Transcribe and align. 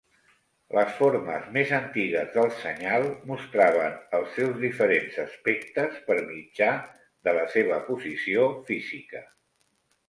Les 0.75 0.93
formes 1.01 1.49
més 1.57 1.73
antigues 1.79 2.31
del 2.37 2.49
senyal 2.63 3.05
mostraven 3.33 4.01
els 4.21 4.33
seus 4.39 4.59
diferents 4.65 5.21
aspectes 5.27 6.01
per 6.09 6.19
mitjà 6.33 6.73
de 7.29 7.39
la 7.41 7.49
seva 7.59 7.81
posició 7.93 8.53
física. 8.73 9.25